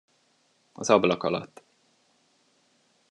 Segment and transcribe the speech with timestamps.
[0.73, 1.61] Az ablak alatt.